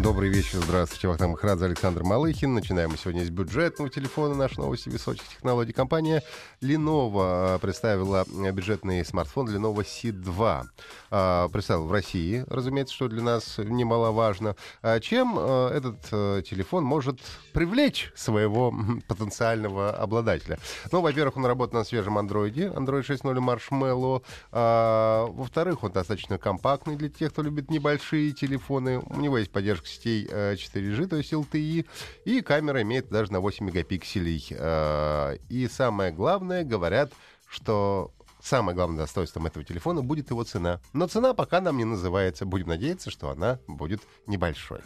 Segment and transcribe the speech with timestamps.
[0.00, 1.08] Добрый вечер, здравствуйте.
[1.08, 2.54] Вахтанг Махрадзе, Александр Малыхин.
[2.54, 5.72] Начинаем мы сегодня с бюджетного телефона нашей новости высоких технологий.
[5.72, 6.22] Компания
[6.60, 10.66] Lenovo а, представила бюджетный смартфон Lenovo C2.
[11.10, 14.54] А, представил в России, разумеется, что для нас немаловажно.
[14.82, 16.00] А чем этот
[16.46, 17.18] телефон может
[17.52, 18.72] привлечь своего
[19.08, 20.60] потенциального обладателя?
[20.92, 23.36] Ну, во-первых, он работает на свежем андроиде, Android 6.0
[23.72, 24.22] Marshmallow.
[25.32, 29.00] Во-вторых, он достаточно компактный для тех, кто любит небольшие телефоны.
[29.00, 31.86] У него есть поддержка сетей 4G, то есть LTE,
[32.24, 34.46] и камера имеет даже на 8 мегапикселей.
[35.48, 37.12] И самое главное, говорят,
[37.48, 38.12] что
[38.42, 40.80] самое главное достоинством этого телефона будет его цена.
[40.92, 42.46] Но цена пока нам не называется.
[42.46, 44.80] Будем надеяться, что она будет небольшой.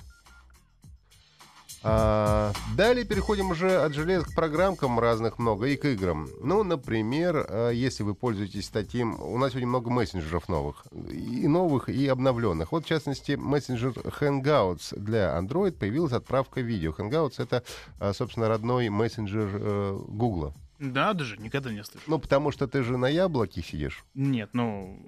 [1.85, 6.29] А, далее переходим уже от железа к программкам разных много и к играм.
[6.41, 9.21] Ну, например, а, если вы пользуетесь таким...
[9.21, 10.85] У нас сегодня много мессенджеров новых.
[11.11, 12.73] И новых, и обновленных.
[12.73, 16.93] Вот, в частности, мессенджер Hangouts для Android появилась отправка видео.
[16.97, 17.65] Hangouts— это,
[17.99, 20.55] а, собственно, родной мессенджер э, Google.
[20.79, 22.03] Да, даже никогда не слышал.
[22.09, 24.05] Ну, потому что ты же на яблоке сидишь.
[24.15, 24.99] Нет, ну,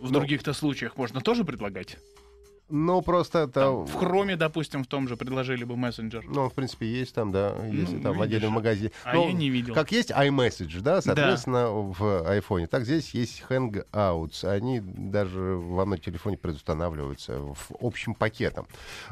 [0.00, 1.98] в ну, других-то случаях можно тоже предлагать.
[2.70, 3.60] Ну, просто это...
[3.60, 6.24] Там, в Хроме, допустим, в том же предложили бы мессенджер.
[6.26, 8.92] Ну, в принципе, есть там, да, если ну, там в отдельном магазине.
[9.04, 9.74] А Но, я не видел.
[9.74, 11.70] Как есть iMessage, да, соответственно, да.
[11.70, 12.66] в iPhone.
[12.66, 14.44] Так здесь есть Hangouts.
[14.44, 18.66] Они даже во многом телефоне предустанавливаются в общем пакетом.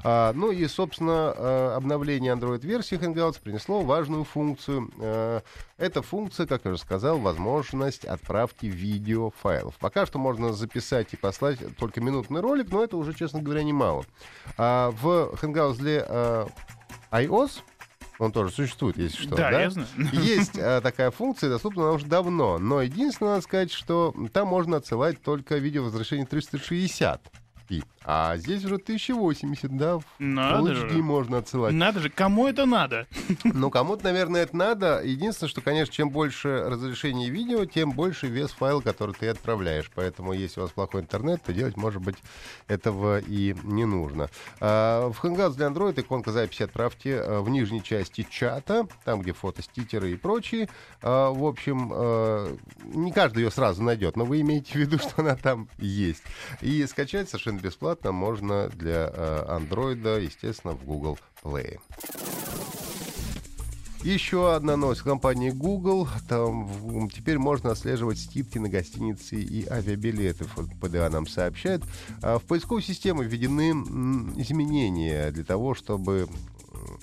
[0.04, 4.90] А, ну и, собственно, а, обновление Android-версии Hangouts принесло важную функцию.
[5.00, 5.42] А,
[5.76, 9.76] эта функция, как я уже сказал, возможность отправки видеофайлов.
[9.76, 14.04] Пока что можно записать и послать только минутный ролик, но это уже, честно говоря, немало.
[14.56, 16.46] А в Hangouts для а,
[17.12, 17.62] iOS
[18.18, 19.36] он тоже существует, если что.
[19.36, 19.60] Да, да?
[19.62, 19.88] я знаю.
[20.12, 22.58] Есть а, такая функция, доступна она уже давно.
[22.58, 27.20] Но единственное, надо сказать, что там можно отсылать только видео возвращение 360
[27.68, 30.00] p А здесь уже 1080, да?
[30.18, 31.02] Надо Full HD же.
[31.02, 31.74] можно отсылать.
[31.74, 33.06] Надо же, кому это надо?
[33.44, 35.02] Ну, кому-то, наверное, это надо.
[35.04, 39.90] Единственное, что, конечно, чем больше разрешение видео, тем больше вес файла, который ты отправляешь.
[39.94, 42.16] Поэтому, если у вас плохой интернет, то делать, может быть,
[42.66, 44.30] этого и не нужно.
[44.60, 49.32] А, в Hangouts для Android иконка записи отправьте а, в нижней части чата, там, где
[49.32, 50.68] фото, стикеры и прочие.
[51.02, 55.20] А, в общем, а, не каждый ее сразу найдет, но вы имеете в виду, что
[55.22, 56.22] она там есть.
[56.62, 59.08] И скачать совершенно бесплатно можно для
[59.48, 61.78] Android, естественно, в Google Play.
[64.04, 66.08] Еще одна новость компании Google.
[66.28, 70.44] Там теперь можно отслеживать скидки на гостиницы и авиабилеты.
[70.80, 71.82] ПДА нам сообщает.
[72.22, 73.72] В поисковой системе введены
[74.40, 76.28] изменения для того, чтобы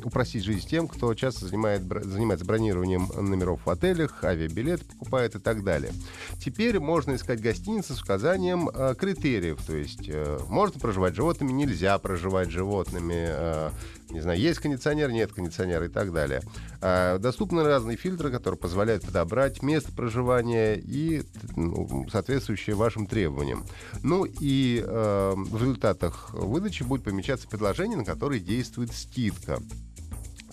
[0.04, 5.64] упростить жизнь тем, кто часто занимает, занимается бронированием номеров в отелях, авиабилет покупает и так
[5.64, 5.92] далее.
[6.40, 11.98] Теперь можно искать гостиницы с указанием э, критериев, то есть э, можно проживать животными, нельзя
[12.00, 13.70] проживать животными, э,
[14.10, 16.42] не знаю, есть кондиционер, нет кондиционера и так далее.
[16.82, 21.24] Э, доступны разные фильтры, которые позволяют подобрать место проживания и
[21.56, 23.66] ну, соответствующие вашим требованиям.
[24.04, 29.60] Ну и э, в результатах выдачи будет помечаться предложение, на которое действует скидка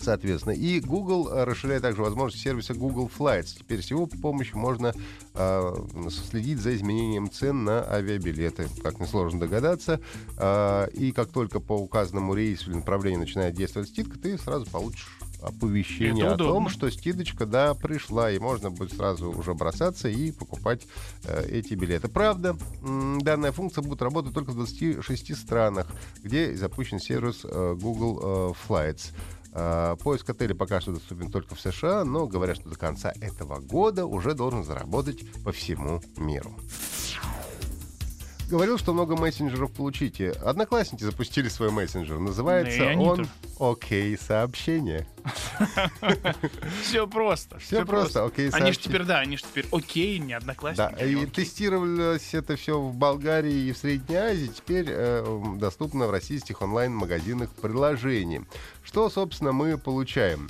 [0.03, 0.53] соответственно.
[0.53, 3.55] И Google э, расширяет также возможности сервиса Google Flights.
[3.57, 4.93] Теперь с его помощью можно
[5.33, 5.73] э,
[6.09, 9.99] следить за изменением цен на авиабилеты, как несложно догадаться.
[10.37, 15.07] Э, и как только по указанному рейсу или направлению начинает действовать скидка, ты сразу получишь
[15.43, 20.87] оповещение о том, что скидочка, да, пришла, и можно будет сразу уже бросаться и покупать
[21.25, 22.07] э, эти билеты.
[22.07, 25.87] Правда, данная функция будет работать только в 26 странах,
[26.23, 29.11] где запущен сервис э, Google э, Flights.
[29.55, 33.59] А, поиск отеля пока что доступен только в США, но говорят, что до конца этого
[33.59, 36.55] года уже должен заработать по всему миру
[38.53, 40.31] говорил, что много мессенджеров получите.
[40.31, 42.19] Одноклассники запустили свой мессенджер.
[42.19, 43.27] Называется ну, он
[43.59, 45.07] «Окей, сообщение».
[46.83, 47.57] Все просто.
[47.59, 50.95] Все просто, окей, Они же теперь, да, они же теперь окей, не одноклассники.
[50.95, 54.51] Да, и тестировалось это все в Болгарии и в Средней Азии.
[54.55, 58.45] Теперь э, доступно в российских онлайн-магазинах приложений.
[58.83, 60.49] Что, собственно, мы получаем?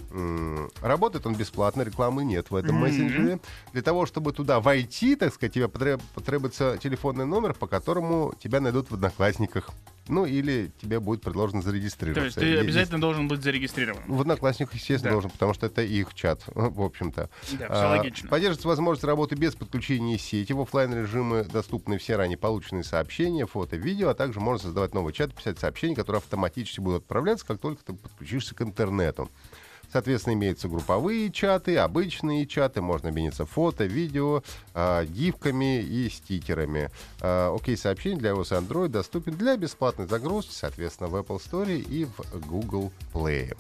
[0.81, 3.39] Работает он бесплатно, рекламы нет в этом мессенджере.
[3.71, 8.89] Для того, чтобы туда войти, так сказать, тебе потребуется телефонный номер, по которому тебя найдут
[8.91, 9.69] в Одноклассниках.
[10.09, 12.21] Ну, или тебе будет предложено зарегистрироваться.
[12.21, 14.01] То есть ты Е- обязательно должен быть зарегистрирован.
[14.05, 15.13] в Одноклассниках, естественно, Да.
[15.13, 17.29] должен, потому что это их чат, в общем-то.
[17.53, 18.29] Да, все А, логично.
[18.29, 20.51] Поддерживается возможность работы без подключения сети.
[20.51, 25.13] В оффлайн режимы доступны все ранее полученные сообщения, фото, видео, а также можно создавать новый
[25.13, 29.29] чат, писать сообщения, которые автоматически будут отправляться, как только ты подключишься к интернету.
[29.93, 34.41] Соответственно, имеются групповые чаты, обычные чаты, можно обменяться фото, видео,
[34.73, 36.89] а, гифками и стикерами.
[37.21, 41.79] А, Окей, сообщение для iOS и Android доступен для бесплатной загрузки, соответственно, в Apple Store
[41.79, 43.55] и в Google Play.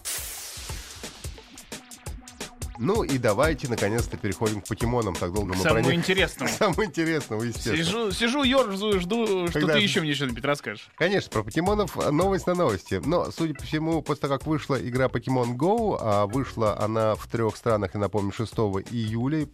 [2.83, 5.15] Ну и давайте, наконец-то, переходим к покемонам.
[5.15, 5.99] Так долго мы про Самому них...
[5.99, 6.51] интересному.
[6.57, 7.77] Самое интересное, естественно.
[7.77, 10.89] Сижу, сижу, ерзаю, жду, что Когда- ты еще мне что-нибудь расскажешь.
[10.95, 13.01] Конечно, про покемонов а, новость на новости.
[13.05, 17.25] Но, судя по всему, после того, как вышла игра Pokemon Go, а вышла она в
[17.27, 18.51] трех странах, я напомню, 6
[18.91, 19.47] июля,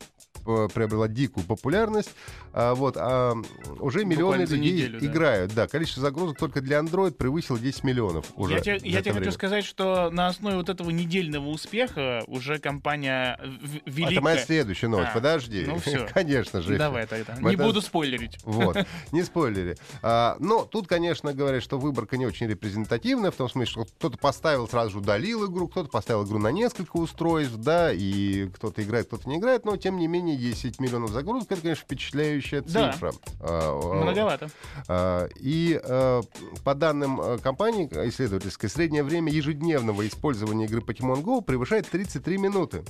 [0.44, 2.12] приобрела дикую популярность.
[2.52, 3.36] А, вот, а,
[3.80, 5.06] уже миллионы людей неделю, да.
[5.06, 5.54] играют.
[5.54, 8.56] Да, количество загрузок только для Android превысило 10 миллионов уже.
[8.56, 13.19] я тебе, я тебе хочу сказать, что на основе вот этого недельного успеха уже компания
[13.20, 13.40] А,
[13.86, 14.14] великая...
[14.14, 15.10] Это моя следующая новость.
[15.12, 15.66] А, Подожди.
[15.68, 16.08] ну всё.
[16.14, 16.78] Конечно же.
[16.78, 17.36] Давай тогда.
[17.40, 18.38] Не это- буду спойлерить.
[18.44, 18.78] Вот,
[19.12, 19.76] не спойлери.
[20.02, 24.18] А, но тут, конечно, говорят, что выборка не очень репрезентативная, в том смысле, что кто-то
[24.18, 29.08] поставил, сразу же удалил игру, кто-то поставил игру на несколько устройств, да, и кто-то играет,
[29.08, 32.92] кто-то не играет, но, тем не менее, 10 миллионов загрузок, это, конечно, впечатляющая Да.
[32.92, 33.12] цифра.
[33.42, 34.50] А, а, Многовато.
[34.88, 36.22] а, И э,
[36.64, 42.38] по данным э, компании э, исследовательской, среднее время ежедневного использования игры Pokemon Go превышает 33
[42.38, 42.84] минуты.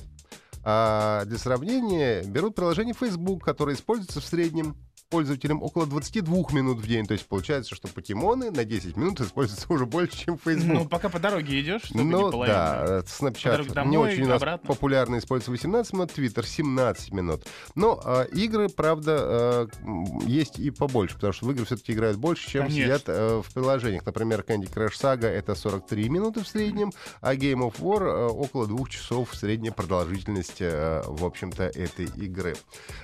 [0.62, 4.76] А для сравнения берут приложение Facebook, которое используется в среднем
[5.14, 7.06] пользователям около 22 минут в день.
[7.06, 10.72] То есть получается, что покемоны на 10 минут используются уже больше, чем Facebook.
[10.72, 12.54] Ну, пока по дороге идешь, чтобы не Ну половина.
[12.56, 14.68] да, э, По Snapchat дороге домой, не очень у нас обратно.
[14.68, 17.46] популярно используется 18 минут, Twitter 17 минут.
[17.74, 22.48] Но э, игры, правда, э, есть и побольше, потому что в игры все-таки играют больше,
[22.48, 22.82] чем Конечно.
[22.84, 24.06] сидят э, в приложениях.
[24.06, 28.66] Например, Candy Crush Saga это 43 минуты в среднем, а Game of War э, около
[28.68, 32.54] двух часов средняя продолжительность, э, в общем-то, этой игры.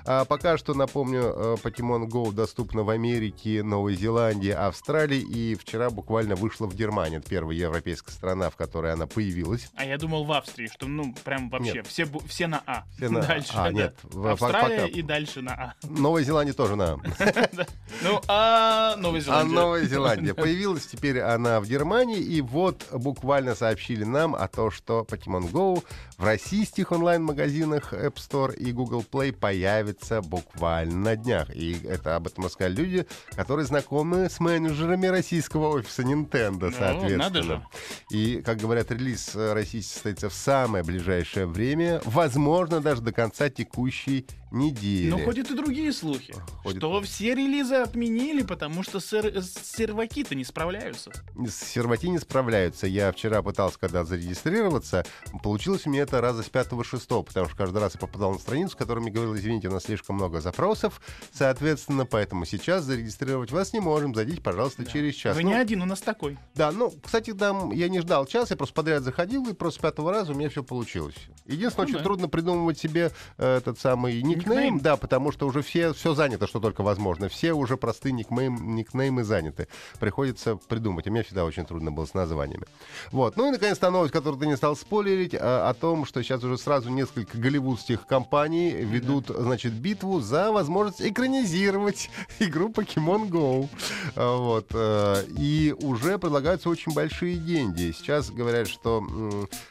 [0.05, 1.57] А пока что, напомню, э,
[1.97, 7.19] Pokemon Go доступна в Америке, Новой Зеландии, Австралии, и вчера буквально вышла в Германии.
[7.19, 9.71] Это первая европейская страна, в которой она появилась.
[9.77, 11.87] А я думал в Австрии, что ну прям вообще Нет.
[11.87, 12.85] все, все на А.
[12.97, 13.23] Все на А.
[13.27, 13.53] дальше.
[13.55, 13.73] А, да.
[13.73, 15.75] нет, в- Австралия пока- и дальше на А.
[15.89, 16.97] Новая Зеландия тоже на.
[18.03, 19.55] Ну, а Новая А Зеландия.
[19.55, 20.35] Новая Зеландия.
[20.47, 25.83] Появилась теперь она в Германии, и вот буквально сообщили нам о том, что Pokemon Go
[26.19, 31.55] в российских онлайн-магазинах App Store и Google Play появится буквально на днях.
[31.55, 37.17] И это об этом рассказали люди, которые знакомы с менеджерами российского офиса Nintendo, Ну, соответственно.
[37.25, 37.63] надо же.
[38.11, 44.27] И, как говорят, релиз российский состоится в самое ближайшее время, возможно, даже до конца текущей
[44.51, 45.11] недели.
[45.11, 46.79] Но ходят и другие слухи, Ходят.
[46.79, 51.11] что все релизы отменили, потому что сер- серваки-то не справляются.
[51.37, 52.87] с серваки не справляются.
[52.87, 55.05] Я вчера пытался, когда зарегистрироваться,
[55.43, 58.77] получилось у меня это раза с пятого-шестого, потому что каждый раз я попадал на страницу,
[58.77, 61.01] которая мне говорила, извините, у нас слишком много запросов,
[61.33, 65.37] соответственно, поэтому сейчас зарегистрировать вас не можем, зайдите, пожалуйста, через час.
[65.37, 66.39] Вы Ну, не один, у нас такой.
[66.55, 69.83] Да, ну, кстати, там я не ждал час, я просто подряд заходил, и просто с
[69.83, 71.15] пятого раза у меня все получилось.
[71.47, 72.05] Единственное, Ну очень да.
[72.05, 76.61] трудно придумывать себе э, этот самый никнейм, да, потому что уже все, все занято, что
[76.61, 77.29] только возможно.
[77.29, 79.69] Все уже простые никнейм, никнеймы заняты.
[79.99, 81.07] Приходится придумать.
[81.07, 82.67] И мне всегда очень трудно было с названиями.
[83.13, 83.37] Вот.
[83.37, 86.59] Ну и, наконец-то, новость, которую ты не стал спойлерить, а, о том, что сейчас уже
[86.59, 93.69] сразу несколько голливудских компаний ведут, значит, битву за возможность экранизировать игру Pokemon Go.
[94.15, 94.67] А, Вот.
[94.73, 97.93] э, И уже предлагаются очень большие деньги.
[97.97, 99.05] Сейчас говорят, что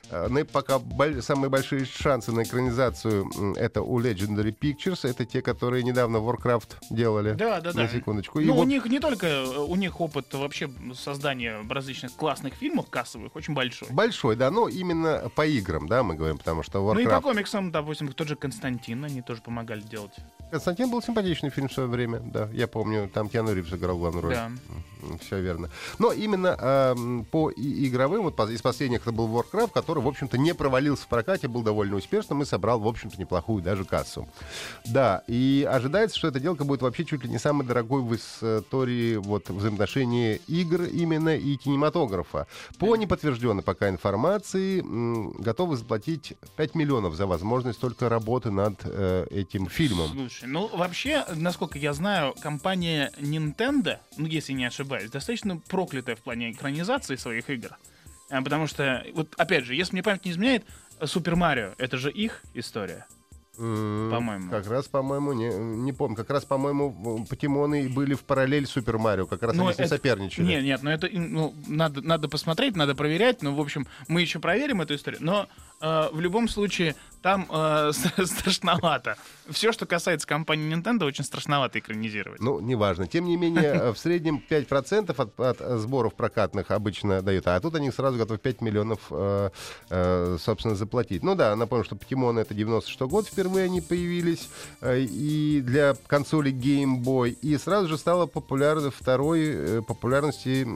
[0.10, 0.80] э, пока
[1.22, 5.08] самые большие шансы на экранизацию это у Legendary Pictures.
[5.10, 7.34] Это те, которые недавно Warcraft делали.
[7.34, 7.84] Да, да, да.
[7.84, 8.40] На секундочку.
[8.40, 12.54] И Ну, у вот- них не только, э, у них опыт вообще создания различных классных
[12.54, 13.90] фильмов кассовых очень большой.
[13.92, 17.22] Большой, да, но именно по играм, да, мы говорим, потому что Ну и по Warcraft...
[17.22, 20.14] комиксам, допустим, тот же Константин, они тоже помогали делать.
[20.52, 24.24] Константин был симпатичный фильм в свое время, да, я помню, там Киану Ривз играл главную
[24.24, 24.34] роль.
[24.34, 24.52] Да.
[25.22, 25.70] Все верно.
[26.00, 30.38] Но именно эм, по и- игровым, вот из последних это был Warcraft, который, в общем-то,
[30.38, 34.28] не провалился в прокате, был довольно успешным и собрал, в общем-то, неплохую даже кассу.
[34.86, 39.16] Да, и ожидается, что эта делка будет вообще чуть ли не самой дорогой в истории
[39.16, 42.48] вот, взаимоотношений игр именно и кинематографа.
[42.80, 49.28] По неподтвержденной пока информации м, готовы заплатить 5 миллионов за возможность только работы над э,
[49.32, 50.10] этим фильмом.
[50.12, 56.20] Слушай, ну вообще, насколько я знаю, компания Nintendo, ну если не ошибаюсь, достаточно проклятая в
[56.20, 57.78] плане экранизации своих игр.
[58.30, 60.66] А, Потому что, вот опять же, если мне память не изменяет,
[61.04, 63.06] Супер Марио это же их история.
[63.58, 64.50] М, По-моему.
[64.50, 66.16] Как раз, по-моему, не, не помню.
[66.16, 69.26] Как раз, по-моему, покемоны были в параллель Супер Марио.
[69.26, 70.46] Как раз Ну, они с ним это- соперничали.
[70.46, 73.42] Нет, нет, но это ну, надо, надо посмотреть, надо проверять.
[73.42, 75.20] Ну, в общем, мы еще проверим эту историю.
[75.24, 75.48] Но
[75.86, 77.92] э, в любом случае там э,
[78.26, 79.16] страшновато.
[79.50, 82.40] Все, что касается компании Nintendo, очень страшновато экранизировать.
[82.40, 83.08] Ну, неважно.
[83.08, 87.48] Тем не менее, в среднем 5% от, от сборов прокатных обычно дают.
[87.48, 89.50] А тут они сразу готовы 5 миллионов, э,
[89.90, 91.24] э, собственно, заплатить.
[91.24, 94.50] Ну да, напомню, что покемоны это 96 год впервые они появились.
[94.82, 97.32] э, И для консоли Game Boy.
[97.32, 100.68] И сразу же стало популярно второй э, популярности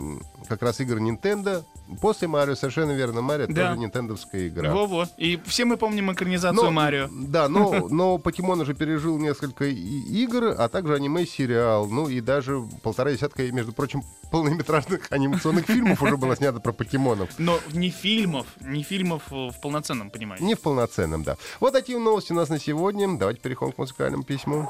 [0.47, 1.63] как раз игр Nintendo.
[2.01, 3.67] После Марио, совершенно верно, Марио Да.
[3.69, 4.71] тоже нинтендовская игра.
[4.73, 5.07] Во-во.
[5.17, 7.07] И все мы помним экранизацию Но- Марио.
[7.11, 11.87] Да, но, но Покемон уже пережил несколько игр, а также аниме-сериал.
[11.87, 17.29] Ну и даже полтора десятка, между прочим, полнометражных анимационных фильмов уже было снято про покемонов.
[17.37, 20.43] Но не фильмов, не фильмов в полноценном понимании.
[20.43, 21.37] Не в полноценном, да.
[21.59, 23.17] Вот такие новости у нас на сегодня.
[23.17, 24.69] Давайте переходим к музыкальному письму.